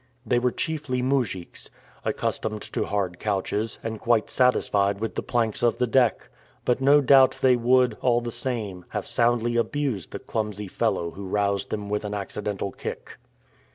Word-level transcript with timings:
They 0.25 0.39
were 0.39 0.49
chiefly 0.51 1.03
mujiks, 1.03 1.69
accustomed 2.03 2.63
to 2.63 2.85
hard 2.85 3.19
couches, 3.19 3.77
and 3.83 3.99
quite 3.99 4.31
satisfied 4.31 4.99
with 4.99 5.13
the 5.13 5.21
planks 5.21 5.61
of 5.61 5.77
the 5.77 5.85
deck. 5.85 6.27
But 6.65 6.81
no 6.81 7.01
doubt 7.01 7.37
they 7.39 7.55
would, 7.55 7.95
all 8.01 8.19
the 8.19 8.31
same, 8.31 8.83
have 8.89 9.05
soundly 9.05 9.57
abused 9.57 10.09
the 10.09 10.17
clumsy 10.17 10.67
fellow 10.67 11.11
who 11.11 11.27
roused 11.27 11.69
them 11.69 11.87
with 11.87 12.03
an 12.03 12.15
accidental 12.15 12.71
kick. 12.71 13.19